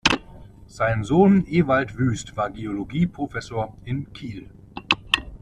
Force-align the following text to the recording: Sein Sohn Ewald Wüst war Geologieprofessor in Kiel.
Sein 0.65 1.03
Sohn 1.03 1.45
Ewald 1.45 1.95
Wüst 1.95 2.35
war 2.35 2.49
Geologieprofessor 2.49 3.77
in 3.85 4.11
Kiel. 4.13 4.49